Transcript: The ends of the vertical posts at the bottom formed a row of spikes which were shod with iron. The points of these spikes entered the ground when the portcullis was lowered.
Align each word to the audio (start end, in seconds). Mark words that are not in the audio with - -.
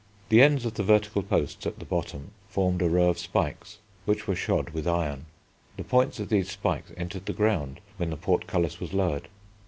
The 0.29 0.41
ends 0.41 0.65
of 0.65 0.73
the 0.73 0.83
vertical 0.83 1.21
posts 1.21 1.67
at 1.67 1.77
the 1.77 1.85
bottom 1.85 2.31
formed 2.49 2.81
a 2.81 2.89
row 2.89 3.09
of 3.09 3.19
spikes 3.19 3.77
which 4.05 4.27
were 4.27 4.33
shod 4.33 4.71
with 4.71 4.87
iron. 4.87 5.27
The 5.77 5.83
points 5.83 6.19
of 6.19 6.29
these 6.29 6.49
spikes 6.49 6.91
entered 6.97 7.27
the 7.27 7.33
ground 7.33 7.81
when 7.97 8.09
the 8.09 8.17
portcullis 8.17 8.79
was 8.79 8.93
lowered. 8.93 9.27